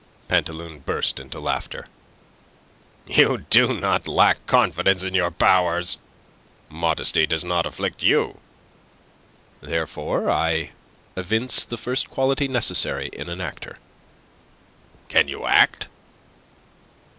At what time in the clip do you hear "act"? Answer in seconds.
15.45-15.85